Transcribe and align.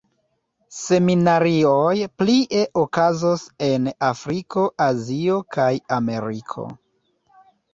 Seminarioj 0.75 1.91
plie 2.21 2.63
okazos 2.85 3.45
en 3.67 3.87
Afriko, 4.09 4.65
Azio 4.89 5.39
kaj 5.59 5.71
Ameriko. 5.99 6.67